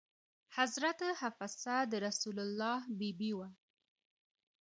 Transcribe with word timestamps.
حضرت 0.57 1.01
حفصه 1.21 1.75
د 1.91 1.93
رسول 2.07 2.37
الله 2.45 2.77
بي 2.99 3.09
بي 3.19 3.31
وه. 3.37 3.49